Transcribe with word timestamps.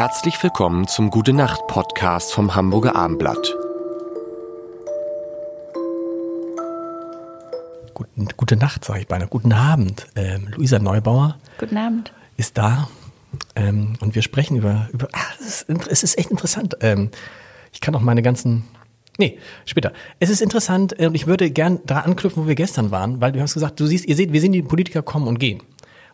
Herzlich 0.00 0.42
willkommen 0.42 0.88
zum 0.88 1.10
Gute 1.10 1.34
Nacht 1.34 1.66
Podcast 1.66 2.32
vom 2.32 2.54
Hamburger 2.54 2.96
Armblatt. 2.96 3.54
Guten, 7.92 8.28
gute 8.34 8.56
Nacht, 8.56 8.82
sage 8.82 9.00
ich 9.00 9.08
beinahe. 9.08 9.28
Guten 9.28 9.52
Abend. 9.52 10.06
Ähm, 10.16 10.48
Luisa 10.56 10.78
Neubauer 10.78 11.36
Guten 11.58 11.76
Abend. 11.76 12.14
ist 12.38 12.56
da 12.56 12.88
ähm, 13.54 13.98
und 14.00 14.14
wir 14.14 14.22
sprechen 14.22 14.56
über. 14.56 14.88
über 14.94 15.08
ah, 15.12 15.18
es, 15.38 15.60
ist, 15.60 15.86
es 15.86 16.02
ist 16.02 16.16
echt 16.16 16.30
interessant. 16.30 16.78
Ähm, 16.80 17.10
ich 17.70 17.82
kann 17.82 17.94
auch 17.94 18.00
meine 18.00 18.22
ganzen. 18.22 18.64
Nee, 19.18 19.38
später. 19.66 19.92
Es 20.18 20.30
ist 20.30 20.40
interessant 20.40 20.98
äh, 20.98 21.08
und 21.08 21.14
ich 21.14 21.26
würde 21.26 21.50
gern 21.50 21.80
da 21.84 21.98
anknüpfen, 21.98 22.44
wo 22.44 22.48
wir 22.48 22.54
gestern 22.54 22.90
waren, 22.90 23.20
weil 23.20 23.32
du 23.32 23.42
hast 23.42 23.52
gesagt, 23.52 23.78
du 23.78 23.84
siehst, 23.84 24.06
ihr 24.06 24.16
seht, 24.16 24.32
wir 24.32 24.40
sehen 24.40 24.52
die 24.52 24.62
Politiker 24.62 25.02
kommen 25.02 25.28
und 25.28 25.38
gehen. 25.38 25.62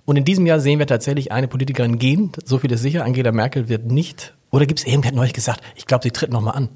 Und 0.06 0.16
in 0.16 0.24
diesem 0.24 0.46
Jahr 0.46 0.60
sehen 0.60 0.78
wir 0.78 0.86
tatsächlich 0.86 1.32
eine 1.32 1.48
Politikerin 1.48 1.98
gehen. 1.98 2.32
So 2.44 2.58
viel 2.58 2.72
ist 2.72 2.80
sicher. 2.80 3.04
Angela 3.04 3.32
Merkel 3.32 3.68
wird 3.68 3.90
nicht. 3.90 4.34
Oder 4.50 4.64
gibt 4.64 4.80
es 4.80 4.86
irgendwer 4.86 5.08
hat 5.08 5.16
neulich 5.16 5.34
gesagt, 5.34 5.60
ich 5.74 5.86
glaube, 5.86 6.04
sie 6.04 6.12
tritt 6.12 6.30
nochmal 6.30 6.54
an. 6.54 6.68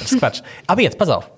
Das 0.00 0.12
ist 0.12 0.18
Quatsch. 0.18 0.42
Aber 0.66 0.82
jetzt, 0.82 0.98
pass 0.98 1.08
auf. 1.08 1.30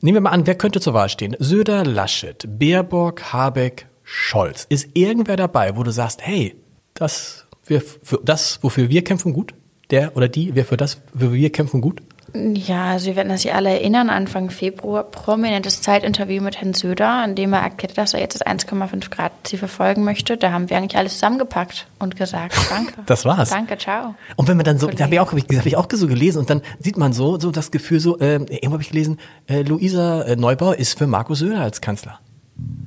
Nehmen 0.00 0.16
wir 0.16 0.20
mal 0.22 0.30
an, 0.30 0.46
wer 0.46 0.54
könnte 0.54 0.80
zur 0.80 0.94
Wahl 0.94 1.08
stehen? 1.08 1.36
Söder, 1.38 1.84
Laschet, 1.84 2.44
Baerbock, 2.58 3.32
Habeck, 3.32 3.86
Scholz. 4.02 4.66
Ist 4.68 4.88
irgendwer 4.94 5.36
dabei, 5.36 5.76
wo 5.76 5.82
du 5.82 5.90
sagst, 5.90 6.24
hey, 6.24 6.56
das, 6.94 7.46
wir, 7.66 7.80
für 7.80 8.20
das, 8.24 8.58
wofür 8.62 8.88
wir 8.88 9.04
kämpfen, 9.04 9.32
gut? 9.32 9.54
Der 9.90 10.16
oder 10.16 10.28
die, 10.28 10.54
wer 10.54 10.64
für 10.64 10.76
das, 10.76 11.02
wofür 11.12 11.32
wir 11.32 11.50
kämpfen, 11.50 11.80
gut? 11.80 12.00
Ja, 12.34 12.92
also 12.92 13.06
wir 13.06 13.16
werden 13.16 13.28
das 13.28 13.42
sich 13.42 13.52
alle 13.52 13.68
erinnern, 13.68 14.08
Anfang 14.08 14.48
Februar, 14.48 15.04
prominentes 15.04 15.82
Zeitinterview 15.82 16.42
mit 16.42 16.56
Herrn 16.56 16.72
Söder, 16.72 17.22
in 17.26 17.34
dem 17.34 17.52
er 17.52 17.60
erklärt, 17.60 17.98
dass 17.98 18.14
er 18.14 18.20
jetzt 18.20 18.40
das 18.40 18.46
1,5 18.46 19.10
Grad 19.10 19.32
Ziel 19.44 19.58
verfolgen 19.58 20.02
möchte. 20.02 20.38
Da 20.38 20.50
haben 20.50 20.70
wir 20.70 20.78
eigentlich 20.78 20.96
alles 20.96 21.14
zusammengepackt 21.14 21.86
und 21.98 22.16
gesagt, 22.16 22.54
danke. 22.70 22.94
Das 23.04 23.26
war's. 23.26 23.50
Danke, 23.50 23.76
ciao. 23.76 24.14
Und 24.36 24.48
wenn 24.48 24.56
man 24.56 24.64
dann 24.64 24.78
so, 24.78 24.86
da 24.86 24.92
Kollege. 24.92 25.04
habe 25.04 25.14
ich 25.14 25.20
auch, 25.20 25.58
hab 25.58 25.66
ich, 25.66 25.76
auch 25.76 25.86
so 25.92 26.06
gelesen 26.06 26.38
und 26.38 26.48
dann 26.48 26.62
sieht 26.78 26.96
man 26.96 27.12
so, 27.12 27.38
so 27.38 27.50
das 27.50 27.70
Gefühl 27.70 28.00
so, 28.00 28.18
äh, 28.18 28.36
irgendwo 28.36 28.72
habe 28.72 28.82
ich 28.82 28.90
gelesen, 28.90 29.18
äh, 29.46 29.60
Luisa 29.60 30.22
äh, 30.22 30.36
Neubauer 30.36 30.76
ist 30.76 30.96
für 30.96 31.06
Markus 31.06 31.40
Söder 31.40 31.60
als 31.60 31.82
Kanzler. 31.82 32.18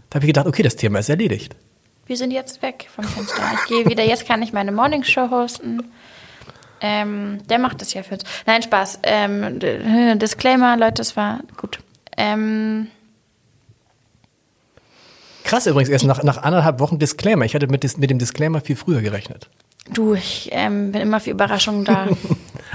Da 0.10 0.16
habe 0.16 0.26
ich 0.26 0.30
gedacht, 0.30 0.48
okay, 0.48 0.64
das 0.64 0.76
Thema 0.76 0.98
ist 0.98 1.10
erledigt. 1.10 1.56
Wir 2.08 2.18
sind 2.18 2.32
jetzt 2.32 2.64
weg 2.64 2.88
vom 2.94 3.04
Fenster. 3.04 3.44
Ich 3.54 3.68
gehe 3.68 3.86
wieder, 3.86 4.04
jetzt 4.04 4.28
kann 4.28 4.42
ich 4.42 4.54
meine 4.54 4.72
Morningshow 4.72 5.30
hosten. 5.30 5.84
Ähm, 6.88 7.40
der 7.50 7.58
macht 7.58 7.82
das 7.82 7.94
ja 7.94 8.04
für 8.04 8.14
uns. 8.16 8.24
Nein, 8.46 8.62
Spaß. 8.62 9.00
Ähm, 9.04 9.60
d- 9.60 10.16
Disclaimer, 10.18 10.78
Leute, 10.78 10.94
das 10.96 11.16
war 11.18 11.40
gut. 11.58 11.80
Ähm, 12.16 12.88
Krass 15.44 15.68
übrigens, 15.68 15.90
erst 15.90 16.06
nach, 16.06 16.24
nach 16.24 16.38
anderthalb 16.44 16.80
Wochen 16.80 16.98
Disclaimer. 17.00 17.46
Ich 17.46 17.54
hatte 17.54 17.68
mit, 17.68 17.84
dis, 17.84 17.98
mit 17.98 18.10
dem 18.10 18.18
Disclaimer 18.20 18.62
viel 18.62 18.76
früher 18.76 19.02
gerechnet. 19.02 19.50
du, 19.94 20.14
ich 20.16 20.50
ähm, 20.52 20.92
bin 20.92 21.02
immer 21.02 21.20
für 21.20 21.32
Überraschungen 21.32 21.86
da. 21.86 22.08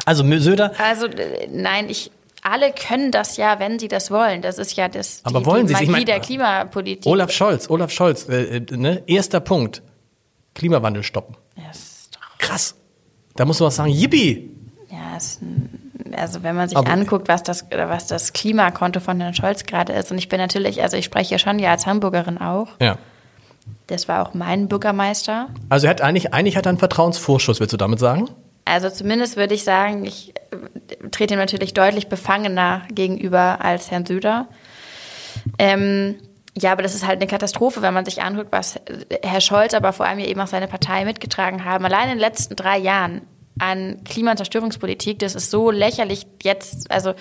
Also 0.06 0.24
Söder, 0.38 0.72
Also 0.78 1.06
äh, 1.06 1.46
nein, 1.52 1.90
ich 1.90 2.10
alle 2.42 2.72
können 2.72 3.10
das 3.10 3.36
ja, 3.36 3.58
wenn 3.58 3.78
sie 3.78 3.88
das 3.88 4.10
wollen. 4.10 4.40
Das 4.40 4.56
ist 4.56 4.74
ja 4.76 4.88
das 4.88 5.20
Aber 5.24 5.40
die, 5.40 5.46
wollen 5.46 5.66
die 5.66 5.74
sie 5.74 5.74
es? 5.74 5.80
Ich 5.82 5.88
Magie 5.88 6.00
mein- 6.04 6.06
der 6.06 6.20
Klimapolitik. 6.20 7.06
Olaf 7.06 7.30
Scholz, 7.32 7.68
Olaf 7.68 7.90
Scholz, 7.90 8.26
äh, 8.28 8.56
äh, 8.58 8.76
ne? 8.76 9.02
erster 9.06 9.40
Punkt. 9.40 9.82
Klimawandel 10.54 11.02
stoppen. 11.02 11.36
Doch, 11.56 12.38
Krass. 12.38 12.76
Da 13.36 13.44
musst 13.44 13.60
du 13.60 13.64
was 13.64 13.76
sagen, 13.76 13.90
yippie. 13.90 14.50
ja, 14.90 15.16
ist 15.16 15.40
ein, 15.42 15.92
also 16.16 16.42
wenn 16.42 16.56
man 16.56 16.68
sich 16.68 16.76
Aber- 16.76 16.90
anguckt, 16.90 17.28
was 17.28 17.42
das 17.42 17.66
was 17.70 18.06
das 18.06 18.32
Klimakonto 18.32 19.00
von 19.00 19.20
Herrn 19.20 19.34
Scholz 19.34 19.64
gerade 19.64 19.92
ist 19.92 20.10
und 20.10 20.18
ich 20.18 20.28
bin 20.28 20.38
natürlich, 20.38 20.82
also 20.82 20.96
ich 20.96 21.04
spreche 21.04 21.32
ja 21.32 21.38
schon 21.38 21.58
ja 21.58 21.70
als 21.70 21.86
Hamburgerin 21.86 22.38
auch. 22.38 22.68
Ja. 22.80 22.96
Das 23.86 24.08
war 24.08 24.26
auch 24.26 24.34
mein 24.34 24.68
Bürgermeister. 24.68 25.48
Also 25.68 25.86
er 25.86 25.90
hat 25.90 26.00
eigentlich, 26.00 26.32
eigentlich 26.34 26.56
hat 26.56 26.66
er 26.66 26.70
einen 26.70 26.78
Vertrauensvorschuss, 26.78 27.60
willst 27.60 27.72
du 27.72 27.76
damit 27.76 27.98
sagen? 27.98 28.28
Also 28.64 28.88
zumindest 28.90 29.36
würde 29.36 29.54
ich 29.54 29.64
sagen, 29.64 30.04
ich 30.04 30.32
äh, 30.50 31.08
trete 31.10 31.34
ihm 31.34 31.38
natürlich 31.40 31.74
deutlich 31.74 32.08
befangener 32.08 32.82
gegenüber 32.92 33.58
als 33.64 33.90
Herrn 33.90 34.06
Söder. 34.06 34.46
Ähm, 35.58 36.16
ja, 36.56 36.72
aber 36.72 36.82
das 36.82 36.94
ist 36.94 37.06
halt 37.06 37.20
eine 37.20 37.28
Katastrophe, 37.28 37.82
wenn 37.82 37.94
man 37.94 38.04
sich 38.04 38.22
anguckt, 38.22 38.50
was 38.50 38.80
Herr 39.22 39.40
Scholz, 39.40 39.74
aber 39.74 39.92
vor 39.92 40.06
allem 40.06 40.18
ja 40.18 40.26
eben 40.26 40.40
auch 40.40 40.48
seine 40.48 40.68
Partei 40.68 41.04
mitgetragen 41.04 41.64
haben. 41.64 41.84
Allein 41.84 42.04
in 42.04 42.10
den 42.10 42.18
letzten 42.18 42.56
drei 42.56 42.78
Jahren 42.78 43.22
an 43.58 44.02
Klima- 44.04 44.32
und 44.32 44.36
Zerstörungspolitik, 44.38 45.18
das 45.20 45.34
ist 45.34 45.50
so 45.50 45.70
lächerlich 45.70 46.26
jetzt, 46.42 46.90
also 46.90 47.14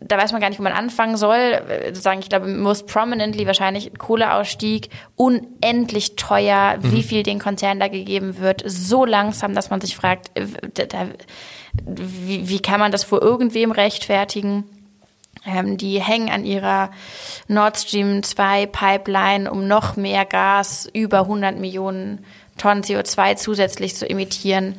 da 0.00 0.16
weiß 0.16 0.32
man 0.32 0.40
gar 0.40 0.48
nicht, 0.48 0.58
wo 0.58 0.62
man 0.62 0.72
anfangen 0.72 1.16
soll. 1.16 1.36
Äh, 1.36 1.94
Sagen, 1.94 2.20
ich 2.20 2.28
glaube, 2.28 2.46
most 2.46 2.86
prominently 2.86 3.46
wahrscheinlich 3.46 3.92
Kohleausstieg, 3.98 4.90
unendlich 5.16 6.16
teuer, 6.16 6.76
wie 6.80 7.02
viel 7.02 7.22
den 7.22 7.38
Konzernen 7.38 7.80
da 7.80 7.88
gegeben 7.88 8.38
wird, 8.38 8.62
so 8.64 9.04
langsam, 9.04 9.54
dass 9.54 9.70
man 9.70 9.80
sich 9.80 9.96
fragt, 9.96 10.30
äh, 10.34 10.46
wie, 11.84 12.48
wie 12.48 12.60
kann 12.60 12.80
man 12.80 12.92
das 12.92 13.04
vor 13.04 13.22
irgendwem 13.22 13.72
rechtfertigen? 13.72 14.64
Ähm, 15.46 15.76
die 15.76 16.00
hängen 16.00 16.30
an 16.30 16.44
ihrer 16.44 16.90
Nord 17.46 17.78
Stream 17.78 18.22
2 18.22 18.66
Pipeline, 18.66 19.50
um 19.50 19.66
noch 19.66 19.96
mehr 19.96 20.24
Gas, 20.24 20.88
über 20.92 21.20
100 21.20 21.58
Millionen 21.58 22.24
Tonnen 22.56 22.82
CO2 22.82 23.36
zusätzlich 23.36 23.94
zu 23.94 24.08
emittieren. 24.08 24.76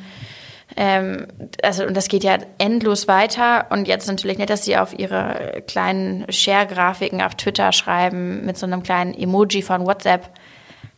Ähm, 0.76 1.26
also, 1.62 1.84
und 1.84 1.96
das 1.96 2.08
geht 2.08 2.24
ja 2.24 2.38
endlos 2.58 3.08
weiter. 3.08 3.66
Und 3.70 3.88
jetzt 3.88 4.06
natürlich 4.06 4.38
nett, 4.38 4.50
dass 4.50 4.64
sie 4.64 4.76
auf 4.76 4.96
ihre 4.96 5.62
kleinen 5.66 6.30
Share-Grafiken 6.30 7.22
auf 7.22 7.34
Twitter 7.34 7.72
schreiben 7.72 8.44
mit 8.44 8.56
so 8.56 8.66
einem 8.66 8.82
kleinen 8.82 9.14
Emoji 9.14 9.62
von 9.62 9.86
WhatsApp. 9.86 10.28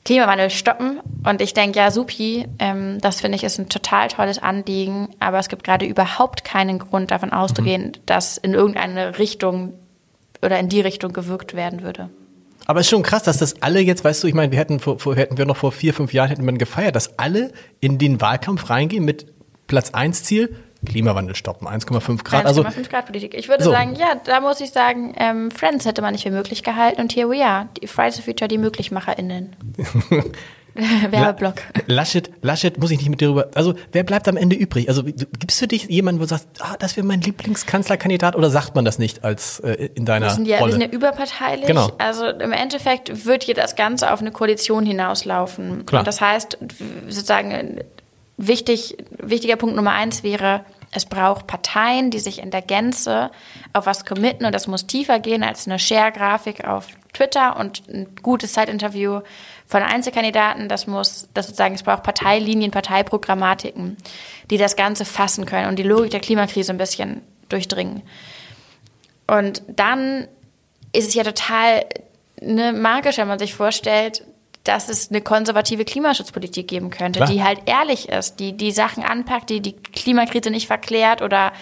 Klimawandel 0.04 0.50
stoppen. 0.50 1.00
Und 1.24 1.40
ich 1.40 1.54
denke, 1.54 1.78
ja, 1.78 1.90
supi, 1.90 2.46
ähm, 2.58 2.98
das 3.00 3.20
finde 3.20 3.36
ich 3.36 3.44
ist 3.44 3.58
ein 3.58 3.68
total 3.68 4.08
tolles 4.08 4.38
Anliegen. 4.38 5.08
Aber 5.20 5.38
es 5.38 5.48
gibt 5.48 5.64
gerade 5.64 5.86
überhaupt 5.86 6.44
keinen 6.44 6.78
Grund 6.78 7.10
davon 7.10 7.32
auszugehen, 7.32 7.92
dass 8.06 8.36
in 8.36 8.54
irgendeine 8.54 9.18
Richtung 9.18 9.74
oder 10.42 10.58
in 10.58 10.68
die 10.68 10.80
Richtung 10.80 11.12
gewirkt 11.12 11.54
werden 11.54 11.82
würde. 11.82 12.10
Aber 12.66 12.80
es 12.80 12.86
ist 12.86 12.90
schon 12.90 13.02
krass, 13.02 13.22
dass 13.22 13.38
das 13.38 13.62
alle 13.62 13.80
jetzt, 13.80 14.04
weißt 14.04 14.22
du, 14.22 14.28
ich 14.28 14.34
meine, 14.34 14.52
wir 14.52 14.58
hätten, 14.58 14.80
vor, 14.80 14.98
vor, 14.98 15.16
hätten 15.16 15.38
wir 15.38 15.46
noch 15.46 15.56
vor 15.56 15.72
vier, 15.72 15.94
fünf 15.94 16.12
Jahren 16.12 16.28
hätten 16.28 16.44
wir 16.44 16.52
gefeiert, 16.52 16.94
dass 16.94 17.18
alle 17.18 17.52
in 17.80 17.98
den 17.98 18.20
Wahlkampf 18.20 18.70
reingehen 18.70 19.04
mit 19.04 19.26
Platz 19.66 19.90
1 19.90 20.24
Ziel, 20.24 20.56
Klimawandel 20.86 21.34
stoppen, 21.36 21.68
1,5 21.68 22.24
Grad. 22.24 22.46
Also 22.46 22.62
1,5 22.62 22.88
Grad 22.88 23.06
Politik. 23.06 23.34
Ich 23.34 23.48
würde 23.48 23.64
So. 23.64 23.70
sagen, 23.70 23.94
ja, 23.94 24.14
da 24.24 24.40
muss 24.40 24.60
ich 24.60 24.70
sagen, 24.70 25.14
ähm, 25.16 25.50
Friends 25.50 25.84
hätte 25.86 26.02
man 26.02 26.12
nicht 26.12 26.22
für 26.24 26.30
möglich 26.30 26.62
gehalten 26.62 27.00
und 27.00 27.14
here 27.14 27.28
we 27.28 27.44
are. 27.44 27.68
Die 27.80 27.86
Fridays 27.86 28.16
for 28.16 28.24
Future, 28.24 28.48
die 28.48 28.58
MöglichmacherInnen. 28.58 29.54
Werbeblock. 31.10 31.56
Laschet, 31.86 32.30
Laschet 32.40 32.78
muss 32.78 32.90
ich 32.90 32.98
nicht 32.98 33.10
mit 33.10 33.20
dir 33.20 33.28
rüber. 33.28 33.50
Also 33.54 33.74
wer 33.92 34.04
bleibt 34.04 34.26
am 34.26 34.36
Ende 34.38 34.56
übrig? 34.56 34.88
Also 34.88 35.04
gibt 35.04 35.50
es 35.50 35.58
für 35.58 35.66
dich 35.66 35.84
jemanden, 35.84 36.18
wo 36.20 36.24
du 36.24 36.28
sagst, 36.30 36.48
ah, 36.60 36.76
das 36.78 36.96
wäre 36.96 37.06
mein 37.06 37.20
Lieblingskanzlerkandidat 37.20 38.36
oder 38.36 38.48
sagt 38.48 38.74
man 38.74 38.84
das 38.84 38.98
nicht 38.98 39.22
als 39.22 39.60
äh, 39.60 39.90
in 39.94 40.06
deiner 40.06 40.26
Wir 40.26 40.30
sind 40.30 40.46
ja, 40.46 40.56
wir 40.56 40.60
Rolle? 40.60 40.72
sind 40.72 40.80
ja 40.80 40.88
überparteilich. 40.88 41.66
Genau. 41.66 41.90
Also 41.98 42.26
im 42.26 42.52
Endeffekt 42.52 43.26
wird 43.26 43.44
hier 43.44 43.54
das 43.54 43.76
Ganze 43.76 44.10
auf 44.12 44.20
eine 44.20 44.30
Koalition 44.32 44.86
hinauslaufen. 44.86 45.84
Klar. 45.84 46.00
Und 46.00 46.06
das 46.06 46.20
heißt, 46.22 46.56
sozusagen 47.08 47.80
wichtig, 48.46 48.96
wichtiger 49.10 49.56
Punkt 49.56 49.76
Nummer 49.76 49.92
eins 49.92 50.22
wäre, 50.22 50.64
es 50.94 51.06
braucht 51.06 51.46
Parteien, 51.46 52.10
die 52.10 52.18
sich 52.18 52.40
in 52.40 52.50
der 52.50 52.60
Gänze 52.60 53.30
auf 53.72 53.86
was 53.86 54.04
committen 54.04 54.44
und 54.44 54.54
das 54.54 54.66
muss 54.66 54.86
tiefer 54.86 55.20
gehen 55.20 55.42
als 55.42 55.66
eine 55.66 55.78
Share-Grafik 55.78 56.66
auf 56.66 56.88
Twitter 57.14 57.56
und 57.58 57.82
ein 57.88 58.14
gutes 58.22 58.52
Zeitinterview 58.52 59.20
von 59.66 59.82
Einzelkandidaten. 59.82 60.68
Das 60.68 60.86
muss, 60.86 61.28
das 61.32 61.46
sozusagen, 61.46 61.74
es 61.74 61.82
braucht 61.82 62.02
Parteilinien, 62.02 62.70
Parteiprogrammatiken, 62.70 63.96
die 64.50 64.58
das 64.58 64.76
Ganze 64.76 65.06
fassen 65.06 65.46
können 65.46 65.68
und 65.68 65.78
die 65.78 65.82
Logik 65.82 66.10
der 66.10 66.20
Klimakrise 66.20 66.72
ein 66.72 66.78
bisschen 66.78 67.22
durchdringen. 67.48 68.02
Und 69.26 69.62
dann 69.68 70.28
ist 70.92 71.08
es 71.08 71.14
ja 71.14 71.24
total 71.24 71.86
ne, 72.40 72.74
magisch, 72.74 73.16
wenn 73.16 73.28
man 73.28 73.38
sich 73.38 73.54
vorstellt, 73.54 74.24
dass 74.64 74.88
es 74.88 75.10
eine 75.10 75.20
konservative 75.20 75.84
Klimaschutzpolitik 75.84 76.68
geben 76.68 76.90
könnte, 76.90 77.18
Klar. 77.18 77.30
die 77.30 77.42
halt 77.42 77.60
ehrlich 77.66 78.08
ist, 78.08 78.38
die 78.38 78.56
die 78.56 78.70
Sachen 78.70 79.02
anpackt, 79.02 79.50
die 79.50 79.60
die 79.60 79.72
Klimakrise 79.72 80.50
nicht 80.50 80.66
verklärt 80.66 81.22
oder 81.22 81.52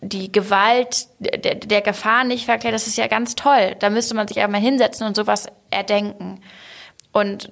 die 0.00 0.30
Gewalt 0.30 1.06
der, 1.18 1.54
der 1.54 1.80
Gefahr 1.80 2.24
nicht 2.24 2.44
verklärt. 2.44 2.74
Das 2.74 2.86
ist 2.86 2.98
ja 2.98 3.06
ganz 3.06 3.34
toll. 3.34 3.76
Da 3.78 3.88
müsste 3.88 4.14
man 4.14 4.28
sich 4.28 4.42
aber 4.42 4.52
mal 4.52 4.60
hinsetzen 4.60 5.06
und 5.06 5.16
sowas 5.16 5.46
erdenken 5.70 6.40
und 7.12 7.50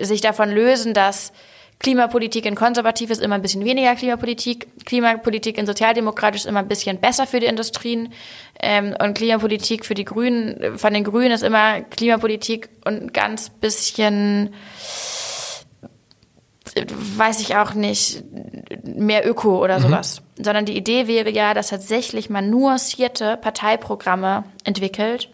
sich 0.00 0.20
davon 0.20 0.50
lösen, 0.50 0.94
dass 0.94 1.32
Klimapolitik 1.82 2.46
in 2.46 2.54
konservativ 2.54 3.10
ist 3.10 3.20
immer 3.20 3.34
ein 3.34 3.42
bisschen 3.42 3.64
weniger 3.64 3.96
Klimapolitik, 3.96 4.68
Klimapolitik 4.86 5.58
in 5.58 5.66
sozialdemokratisch 5.66 6.42
ist 6.42 6.46
immer 6.46 6.60
ein 6.60 6.68
bisschen 6.68 6.98
besser 6.98 7.26
für 7.26 7.40
die 7.40 7.46
Industrien. 7.46 8.12
Ähm, 8.60 8.94
und 9.02 9.14
Klimapolitik 9.14 9.84
für 9.84 9.94
die 9.94 10.04
Grünen, 10.04 10.78
von 10.78 10.94
den 10.94 11.02
Grünen 11.02 11.32
ist 11.32 11.42
immer 11.42 11.80
Klimapolitik 11.80 12.68
und 12.84 13.02
ein 13.02 13.12
ganz 13.12 13.50
bisschen, 13.50 14.54
weiß 17.16 17.40
ich 17.40 17.56
auch 17.56 17.74
nicht, 17.74 18.22
mehr 18.84 19.28
Öko 19.28 19.60
oder 19.62 19.80
sowas. 19.80 20.22
Sondern 20.36 20.64
die 20.64 20.76
Idee 20.76 21.08
wäre 21.08 21.30
ja, 21.30 21.52
dass 21.52 21.68
tatsächlich 21.68 22.30
man 22.30 22.48
nuancierte 22.48 23.36
Parteiprogramme 23.36 24.44
entwickelt, 24.62 25.30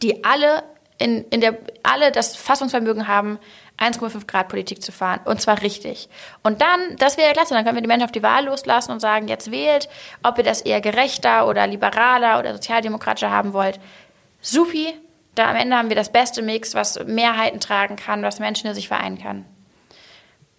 die 0.00 0.22
alle 0.24 0.62
in, 0.98 1.24
in 1.30 1.40
der 1.40 1.58
alle 1.82 2.12
das 2.12 2.36
Fassungsvermögen 2.36 3.08
haben, 3.08 3.38
1,5 3.78 4.26
Grad 4.26 4.48
Politik 4.48 4.82
zu 4.82 4.92
fahren. 4.92 5.20
Und 5.24 5.40
zwar 5.40 5.62
richtig. 5.62 6.08
Und 6.42 6.60
dann, 6.60 6.96
das 6.98 7.16
wäre 7.16 7.32
klasse, 7.32 7.54
dann 7.54 7.64
können 7.64 7.76
wir 7.76 7.82
die 7.82 7.88
Menschen 7.88 8.04
auf 8.04 8.12
die 8.12 8.22
Wahl 8.22 8.44
loslassen 8.44 8.92
und 8.92 9.00
sagen, 9.00 9.28
jetzt 9.28 9.50
wählt, 9.50 9.88
ob 10.22 10.38
ihr 10.38 10.44
das 10.44 10.60
eher 10.60 10.80
gerechter 10.80 11.46
oder 11.48 11.66
liberaler 11.66 12.38
oder 12.38 12.54
sozialdemokratischer 12.54 13.30
haben 13.30 13.52
wollt. 13.52 13.80
Supi, 14.40 14.94
da 15.34 15.50
am 15.50 15.56
Ende 15.56 15.76
haben 15.76 15.88
wir 15.88 15.96
das 15.96 16.12
beste 16.12 16.42
Mix, 16.42 16.74
was 16.74 17.02
Mehrheiten 17.04 17.60
tragen 17.60 17.96
kann, 17.96 18.22
was 18.22 18.38
Menschen 18.38 18.68
in 18.68 18.74
sich 18.74 18.88
vereinen 18.88 19.18
kann. 19.18 19.44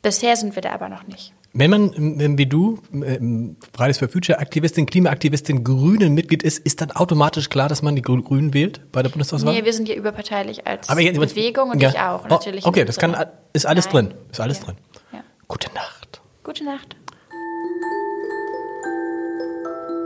Bisher 0.02 0.36
sind 0.36 0.56
wir 0.56 0.62
da 0.62 0.72
aber 0.72 0.90
noch 0.90 1.04
nicht. 1.04 1.34
Wenn 1.58 1.70
man 1.72 2.38
wie 2.38 2.46
du, 2.48 2.80
ähm, 2.94 3.56
Fridays 3.74 3.98
for 3.98 4.10
Future 4.10 4.40
Aktivistin, 4.40 4.86
Klimaaktivistin, 4.86 5.64
Grünen 5.64 6.14
Mitglied 6.14 6.44
ist, 6.44 6.58
ist 6.60 6.82
dann 6.82 6.92
automatisch 6.92 7.48
klar, 7.50 7.70
dass 7.70 7.82
man 7.82 7.96
die 7.96 8.02
Grünen 8.02 8.54
wählt 8.54 8.82
bei 8.92 9.02
der 9.02 9.10
Bundestagswahl? 9.10 9.54
Nee, 9.54 9.64
wir 9.64 9.72
sind 9.72 9.88
ja 9.88 9.96
überparteilich 9.96 10.68
als 10.68 10.90
Aber 10.90 11.00
jetzt- 11.00 11.18
Bewegung 11.18 11.72
und 11.72 11.82
ja. 11.82 11.90
ich 11.92 11.98
auch. 12.00 12.26
Oh, 12.26 12.28
Natürlich 12.28 12.66
okay, 12.66 12.82
in 12.82 12.88
das 12.88 12.98
kann, 12.98 13.16
ist 13.54 13.66
alles 13.66 13.86
Nein. 13.86 14.10
drin. 14.10 14.14
Ist 14.32 14.42
alles 14.42 14.60
Ja. 14.60 14.66
drin. 14.66 14.76
Ja. 15.14 15.20
Gute 15.48 15.74
Nacht. 15.74 16.22
Gute 16.44 16.66
Nacht. 16.66 16.98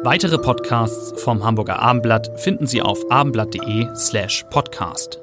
Weitere 0.04 0.38
Podcasts 0.38 1.20
vom 1.22 1.44
Hamburger 1.44 1.80
Abendblatt 1.80 2.40
finden 2.40 2.68
Sie 2.68 2.82
auf 2.84 3.10
abendblatt.de 3.12 3.88
slash 3.96 4.46
podcast. 4.52 5.20